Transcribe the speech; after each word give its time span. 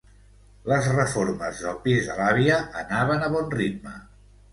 Les 0.69 0.85
reformes 0.93 1.59
del 1.65 1.75
pis 1.83 2.07
de 2.07 2.15
l'àvia 2.21 2.57
anaven 2.81 3.27
a 3.27 3.29
bon 3.35 3.53
ritme. 3.59 3.95